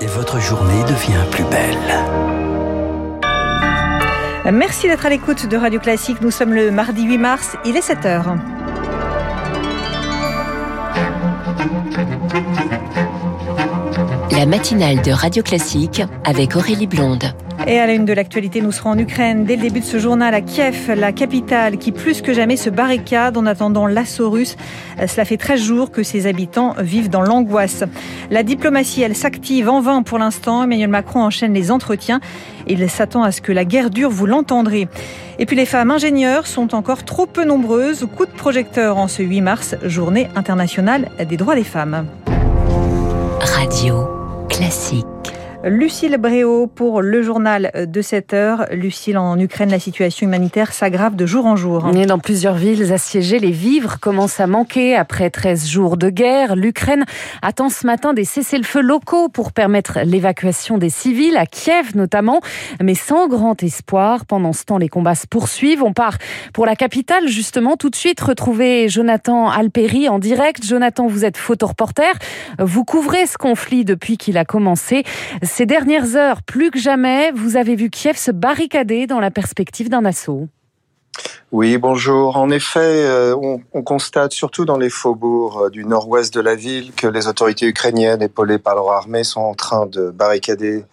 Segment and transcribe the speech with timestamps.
[0.00, 1.76] et votre journée devient plus belle.
[4.52, 6.20] Merci d'être à l'écoute de Radio Classique.
[6.20, 8.36] Nous sommes le mardi 8 mars, il est 7 heures.
[14.32, 17.24] La matinale de Radio Classique avec Aurélie Blonde.
[17.66, 19.44] Et à la une de l'actualité, nous serons en Ukraine.
[19.44, 22.70] Dès le début de ce journal, à Kiev, la capitale, qui plus que jamais se
[22.70, 24.56] barricade en attendant l'assaut russe.
[25.06, 27.82] Cela fait 13 jours que ses habitants vivent dans l'angoisse.
[28.30, 30.62] La diplomatie, elle s'active en vain pour l'instant.
[30.62, 32.20] Emmanuel Macron enchaîne les entretiens.
[32.68, 34.86] Il s'attend à ce que la guerre dure, vous l'entendrez.
[35.38, 38.06] Et puis les femmes ingénieures sont encore trop peu nombreuses.
[38.16, 42.06] Coup de projecteur en ce 8 mars, journée internationale des droits des femmes.
[43.40, 44.08] Radio
[44.48, 45.15] classique.
[45.66, 48.66] Lucille Bréau pour le journal de 7 heures.
[48.70, 51.90] Lucille, en Ukraine, la situation humanitaire s'aggrave de jour en jour.
[51.92, 56.54] Et dans plusieurs villes assiégées, les vivres commencent à manquer après 13 jours de guerre.
[56.54, 57.04] L'Ukraine
[57.42, 62.40] attend ce matin des cessez-le-feu locaux pour permettre l'évacuation des civils, à Kiev notamment,
[62.80, 64.24] mais sans grand espoir.
[64.24, 65.82] Pendant ce temps, les combats se poursuivent.
[65.82, 66.18] On part
[66.52, 70.64] pour la capitale, justement, tout de suite retrouver Jonathan Alperi en direct.
[70.64, 72.12] Jonathan, vous êtes photoreporter.
[72.60, 75.02] Vous couvrez ce conflit depuis qu'il a commencé.
[75.56, 79.88] Ces dernières heures, plus que jamais, vous avez vu Kiev se barricader dans la perspective
[79.88, 80.48] d'un assaut.
[81.50, 82.36] Oui, bonjour.
[82.36, 86.56] En effet, euh, on, on, constate surtout dans les faubourgs euh, du nord-ouest de la
[86.56, 90.84] ville que les autorités ukrainiennes, épaulées par leur armée, sont en train de barricader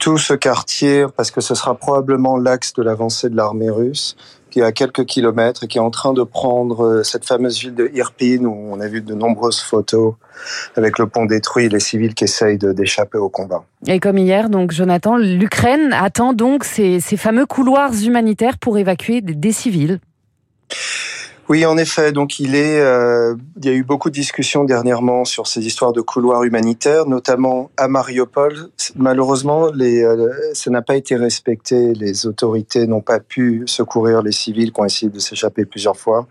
[0.00, 4.16] tout ce quartier parce que ce sera probablement l'axe de l'avancée de l'armée russe
[4.54, 7.58] qui est à quelques kilomètres et qui est en train de prendre euh, cette fameuse
[7.58, 10.14] ville de Irpin où on a vu de nombreuses photos
[10.76, 13.64] avec le pont détruit et les civils qui essayent d'échapper au combat.
[13.88, 19.50] Et comme hier, donc Jonathan, l'Ukraine attend donc ces, fameux couloirs humanitaires pour évacuer des
[19.50, 19.98] civils.
[21.48, 22.12] Oui, en effet.
[22.12, 22.80] Donc, il est.
[22.80, 27.06] Euh, il y a eu beaucoup de discussions dernièrement sur ces histoires de couloirs humanitaires,
[27.06, 28.70] notamment à Mariupol.
[28.96, 31.92] Malheureusement, les, euh, ça n'a pas été respecté.
[31.94, 36.26] Les autorités n'ont pas pu secourir les civils qui ont essayé de s'échapper plusieurs fois.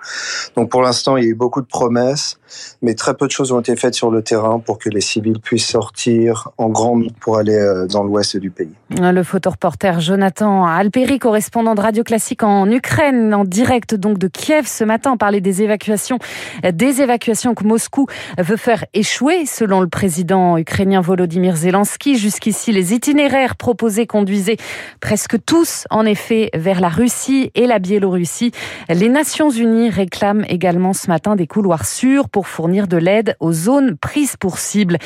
[0.56, 2.40] Donc, pour l'instant, il y a eu beaucoup de promesses,
[2.82, 5.40] mais très peu de choses ont été faites sur le terrain pour que les civils
[5.40, 8.74] puissent sortir en grande pour aller euh, dans l'ouest du pays.
[8.90, 14.66] Le photoreporter Jonathan Alperi, correspondant de Radio Classique en Ukraine, en direct donc de Kiev
[14.68, 16.20] ce matin on parlait des évacuations,
[16.64, 22.18] des évacuations que Moscou veut faire échouer, selon le président ukrainien Volodymyr Zelensky.
[22.18, 24.58] Jusqu'ici, les itinéraires proposés conduisaient
[25.00, 28.52] presque tous, en effet, vers la Russie et la Biélorussie.
[28.90, 33.54] Les Nations Unies réclament également ce matin des couloirs sûrs pour fournir de l'aide aux
[33.54, 34.98] zones prises pour cible.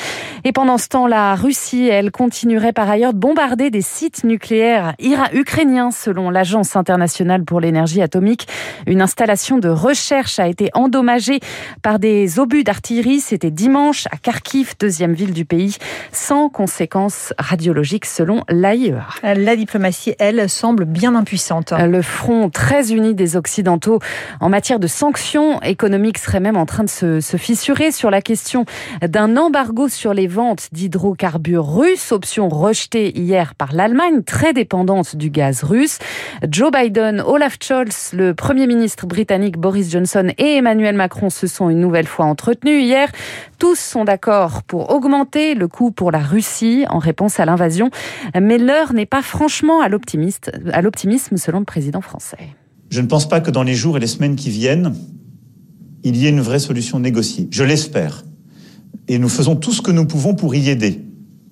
[0.43, 4.93] Et pendant ce temps, la Russie, elle continuerait par ailleurs de bombarder des sites nucléaires
[5.33, 8.47] ukrainiens, selon l'Agence internationale pour l'énergie atomique.
[8.85, 11.39] Une installation de recherche a été endommagée
[11.81, 13.21] par des obus d'artillerie.
[13.21, 15.77] C'était dimanche à Kharkiv, deuxième ville du pays,
[16.11, 19.05] sans conséquences radiologiques selon l'AIEA.
[19.23, 21.71] La diplomatie, elle, semble bien impuissante.
[21.71, 23.99] Le front très uni des Occidentaux
[24.41, 28.21] en matière de sanctions économiques serait même en train de se, se fissurer sur la
[28.21, 28.65] question
[29.01, 35.29] d'un embargo sur les ventes d'hydrocarbures russes, option rejetée hier par l'Allemagne, très dépendante du
[35.29, 35.99] gaz russe.
[36.49, 41.69] Joe Biden, Olaf Scholz, le Premier ministre britannique Boris Johnson et Emmanuel Macron se sont
[41.69, 43.11] une nouvelle fois entretenus hier.
[43.59, 47.89] Tous sont d'accord pour augmenter le coût pour la Russie en réponse à l'invasion.
[48.39, 52.37] Mais l'heure n'est pas franchement à l'optimisme selon le président français.
[52.89, 54.95] Je ne pense pas que dans les jours et les semaines qui viennent,
[56.03, 57.47] il y ait une vraie solution négociée.
[57.51, 58.23] Je l'espère.
[59.07, 61.03] Et nous faisons tout ce que nous pouvons pour y aider.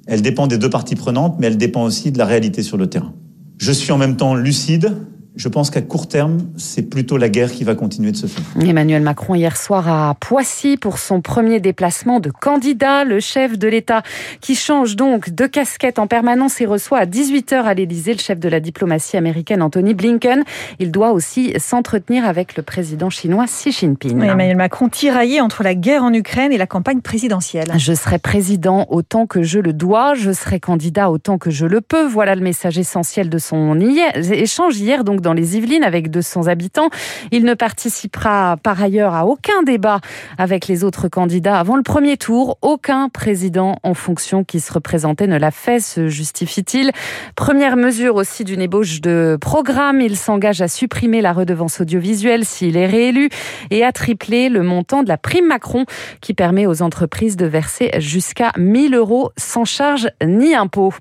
[0.08, 2.88] Elle dépend des deux parties prenantes, mais elle dépend aussi de la réalité sur le
[2.88, 3.14] terrain.
[3.58, 4.96] Je suis en même temps lucide
[5.36, 8.44] je pense qu'à court terme, c'est plutôt la guerre qui va continuer de se faire.
[8.62, 13.68] Emmanuel Macron hier soir à Poissy pour son premier déplacement de candidat, le chef de
[13.68, 14.02] l'État
[14.40, 18.40] qui change donc de casquette en permanence et reçoit à 18h à l'Élysée le chef
[18.40, 20.44] de la diplomatie américaine Anthony Blinken.
[20.80, 24.20] Il doit aussi s'entretenir avec le président chinois Xi Jinping.
[24.20, 27.74] Oui, Emmanuel Macron tiraillé entre la guerre en Ukraine et la campagne présidentielle.
[27.78, 31.82] Je serai président autant que je le dois, je serai candidat autant que je le
[31.82, 32.08] peux.
[32.08, 36.90] Voilà le message essentiel de son échange hier donc dans les Yvelines avec 200 habitants.
[37.32, 40.00] Il ne participera par ailleurs à aucun débat
[40.38, 42.58] avec les autres candidats avant le premier tour.
[42.62, 46.92] Aucun président en fonction qui se représentait ne l'a fait, se justifie-t-il.
[47.36, 50.00] Première mesure aussi d'une ébauche de programme.
[50.00, 53.30] Il s'engage à supprimer la redevance audiovisuelle s'il est réélu
[53.72, 55.86] et à tripler le montant de la prime Macron
[56.22, 60.94] qui permet aux entreprises de verser jusqu'à 1000 euros sans charge ni impôt.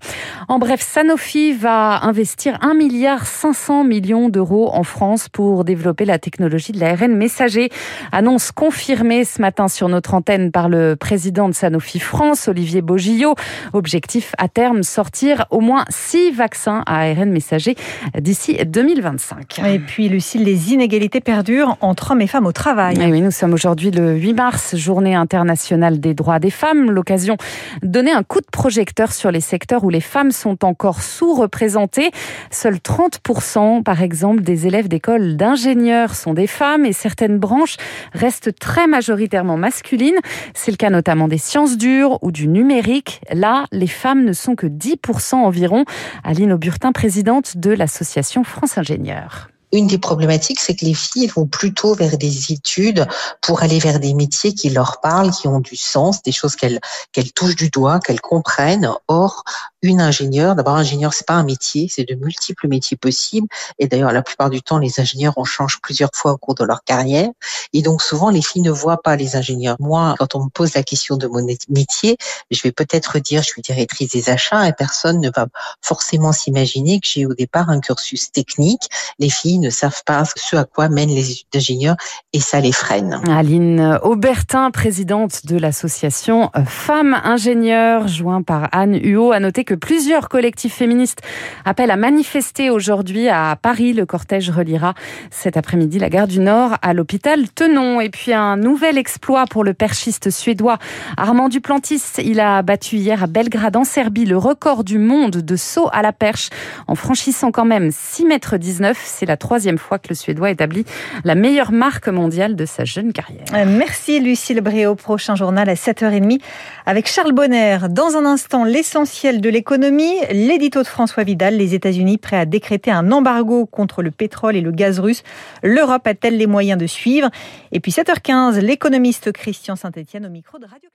[0.48, 6.04] En bref, Sanofi va investir 1 milliard 500 millions millions d'euros en France pour développer
[6.04, 7.70] la technologie de l'ARN messager.
[8.12, 13.34] Annonce confirmée ce matin sur notre antenne par le président de Sanofi France, Olivier Bogillot.
[13.72, 17.74] Objectif à terme, sortir au moins six vaccins à ARN messager
[18.18, 19.60] d'ici 2025.
[19.66, 23.00] Et puis, Lucille, les inégalités perdurent entre hommes et femmes au travail.
[23.00, 26.90] Et oui, nous sommes aujourd'hui le 8 mars, journée internationale des droits des femmes.
[26.90, 27.36] L'occasion
[27.82, 32.10] de donner un coup de projecteur sur les secteurs où les femmes sont encore sous-représentées.
[32.50, 37.76] Seuls 30%, par exemple, des élèves d'école d'ingénieurs sont des femmes et certaines branches
[38.12, 40.18] restent très majoritairement masculines.
[40.54, 43.20] C'est le cas notamment des sciences dures ou du numérique.
[43.32, 45.84] Là, les femmes ne sont que 10% environ.
[46.22, 49.48] Aline Auburtin, présidente de l'association France Ingénieurs.
[49.74, 53.08] Une des problématiques, c'est que les filles vont plutôt vers des études
[53.40, 56.78] pour aller vers des métiers qui leur parlent, qui ont du sens, des choses qu'elles
[57.10, 58.88] qu'elles touchent du doigt, qu'elles comprennent.
[59.08, 59.42] Or,
[59.84, 63.46] une ingénieure, d'abord ingénieur, c'est pas un métier, c'est de multiples métiers possibles.
[63.78, 66.64] Et d'ailleurs, la plupart du temps, les ingénieurs en changent plusieurs fois au cours de
[66.64, 67.28] leur carrière.
[67.74, 69.76] Et donc, souvent, les filles ne voient pas les ingénieurs.
[69.80, 72.16] Moi, quand on me pose la question de mon métier,
[72.50, 75.46] je vais peut-être dire, je suis directrice des achats et personne ne va
[75.82, 78.88] forcément s'imaginer que j'ai au départ un cursus technique.
[79.18, 81.96] Les filles ne savent pas ce à quoi mènent les ingénieurs
[82.32, 83.20] et ça les freine.
[83.28, 90.28] Aline Aubertin, présidente de l'association Femmes Ingénieurs, joint par Anne Huot, a noté que plusieurs
[90.28, 91.20] collectifs féministes
[91.64, 93.92] appellent à manifester aujourd'hui à Paris.
[93.92, 94.94] Le cortège reliera
[95.30, 98.00] cet après-midi la gare du Nord à l'hôpital Tenon.
[98.00, 100.78] Et puis un nouvel exploit pour le perchiste suédois
[101.16, 102.02] Armand Duplantis.
[102.18, 106.02] Il a battu hier à Belgrade en Serbie le record du monde de saut à
[106.02, 106.50] la perche
[106.86, 108.98] en franchissant quand même 6 mètres 19.
[109.04, 110.84] C'est la troisième fois que le Suédois établit
[111.24, 113.44] la meilleure marque mondiale de sa jeune carrière.
[113.54, 114.94] Euh, merci Lucille Bréau.
[114.94, 116.40] Prochain journal à 7h30
[116.86, 117.78] avec Charles Bonner.
[117.90, 122.90] Dans un instant, l'essentiel de l'économie, l'édito de François Vidal, les États-Unis prêts à décréter
[122.90, 125.22] un embargo contre le pétrole et le gaz russe.
[125.62, 127.30] L'Europe a-t-elle les moyens de suivre?
[127.72, 130.90] Et puis 7h15, l'économiste Christian Saint-Etienne au micro de Radio